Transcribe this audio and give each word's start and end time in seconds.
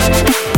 A 0.00 0.49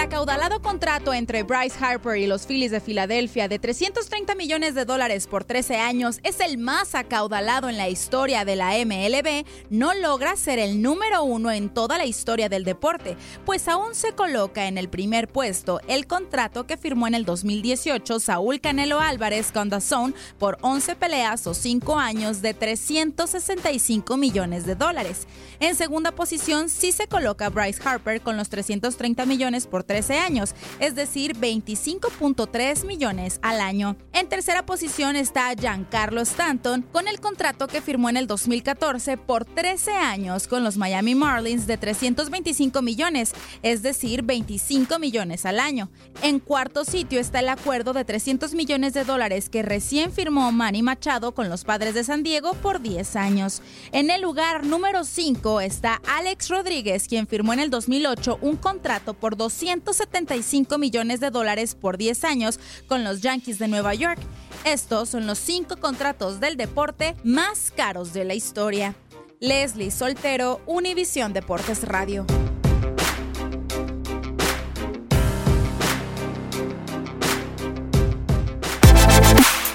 el 0.00 0.06
acaudalado 0.06 0.62
contrato 0.62 1.12
entre 1.12 1.42
Bryce 1.42 1.76
Harper 1.78 2.16
y 2.16 2.26
los 2.26 2.46
Phillies 2.46 2.70
de 2.70 2.80
Filadelfia 2.80 3.48
de 3.48 3.58
330 3.58 4.34
millones 4.34 4.74
de 4.74 4.86
dólares 4.86 5.26
por 5.26 5.44
13 5.44 5.76
años 5.76 6.20
es 6.22 6.40
el 6.40 6.56
más 6.56 6.94
acaudalado 6.94 7.68
en 7.68 7.76
la 7.76 7.90
historia 7.90 8.46
de 8.46 8.56
la 8.56 8.70
MLB, 8.82 9.44
no 9.68 9.92
logra 9.92 10.36
ser 10.36 10.58
el 10.58 10.80
número 10.80 11.22
uno 11.22 11.50
en 11.50 11.68
toda 11.68 11.98
la 11.98 12.06
historia 12.06 12.48
del 12.48 12.64
deporte, 12.64 13.18
pues 13.44 13.68
aún 13.68 13.94
se 13.94 14.12
coloca 14.12 14.68
en 14.68 14.78
el 14.78 14.88
primer 14.88 15.28
puesto 15.28 15.82
el 15.86 16.06
contrato 16.06 16.66
que 16.66 16.78
firmó 16.78 17.06
en 17.06 17.14
el 17.14 17.26
2018 17.26 18.20
Saúl 18.20 18.62
Canelo 18.62 19.00
Álvarez 19.00 19.52
con 19.52 19.68
DAZN 19.68 20.14
por 20.38 20.56
11 20.62 20.96
peleas 20.96 21.46
o 21.46 21.52
5 21.52 21.98
años 21.98 22.40
de 22.40 22.54
365 22.54 24.16
millones 24.16 24.64
de 24.64 24.76
dólares. 24.76 25.26
En 25.58 25.74
segunda 25.74 26.12
posición 26.12 26.70
sí 26.70 26.90
se 26.90 27.06
coloca 27.06 27.50
Bryce 27.50 27.82
Harper 27.84 28.22
con 28.22 28.38
los 28.38 28.48
330 28.48 29.26
millones 29.26 29.66
por 29.66 29.89
13 29.90 30.18
años, 30.18 30.54
es 30.78 30.94
decir, 30.94 31.36
25.3 31.36 32.86
millones 32.86 33.40
al 33.42 33.60
año. 33.60 33.96
En 34.12 34.28
tercera 34.28 34.64
posición 34.64 35.16
está 35.16 35.52
Giancarlo 35.58 36.20
Stanton 36.20 36.82
con 36.92 37.08
el 37.08 37.18
contrato 37.18 37.66
que 37.66 37.80
firmó 37.80 38.08
en 38.08 38.16
el 38.16 38.28
2014 38.28 39.16
por 39.16 39.44
13 39.44 39.90
años 39.90 40.46
con 40.46 40.62
los 40.62 40.76
Miami 40.76 41.16
Marlins 41.16 41.66
de 41.66 41.76
325 41.76 42.82
millones, 42.82 43.32
es 43.64 43.82
decir, 43.82 44.22
25 44.22 45.00
millones 45.00 45.44
al 45.44 45.58
año. 45.58 45.90
En 46.22 46.38
cuarto 46.38 46.84
sitio 46.84 47.18
está 47.18 47.40
el 47.40 47.48
acuerdo 47.48 47.92
de 47.92 48.04
300 48.04 48.54
millones 48.54 48.94
de 48.94 49.02
dólares 49.02 49.48
que 49.48 49.62
recién 49.62 50.12
firmó 50.12 50.52
Manny 50.52 50.82
Machado 50.82 51.34
con 51.34 51.48
los 51.48 51.64
Padres 51.64 51.94
de 51.94 52.04
San 52.04 52.22
Diego 52.22 52.54
por 52.54 52.80
10 52.80 53.16
años. 53.16 53.60
En 53.90 54.10
el 54.10 54.22
lugar 54.22 54.64
número 54.64 55.02
5 55.02 55.60
está 55.60 56.00
Alex 56.06 56.48
Rodríguez, 56.48 57.08
quien 57.08 57.26
firmó 57.26 57.54
en 57.54 57.58
el 57.58 57.70
2008 57.70 58.38
un 58.40 58.56
contrato 58.56 59.14
por 59.14 59.36
275 59.84 60.78
millones 60.78 61.20
de 61.20 61.30
dólares 61.30 61.74
por 61.74 61.96
10 61.96 62.24
años 62.24 62.60
con 62.86 63.04
los 63.04 63.20
Yankees 63.20 63.58
de 63.58 63.68
Nueva 63.68 63.94
York. 63.94 64.20
Estos 64.64 65.08
son 65.08 65.26
los 65.26 65.38
cinco 65.38 65.76
contratos 65.76 66.40
del 66.40 66.56
deporte 66.56 67.16
más 67.24 67.72
caros 67.74 68.12
de 68.12 68.24
la 68.24 68.34
historia. 68.34 68.94
Leslie 69.40 69.90
Soltero, 69.90 70.60
Univisión 70.66 71.32
Deportes 71.32 71.82
Radio. 71.88 72.26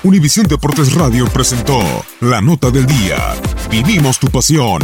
Univisión 0.04 0.46
Deportes 0.46 0.94
Radio 0.94 1.26
presentó 1.26 1.80
La 2.20 2.40
Nota 2.40 2.70
del 2.70 2.86
Día. 2.86 3.18
Vivimos 3.72 4.20
tu 4.20 4.28
pasión. 4.28 4.84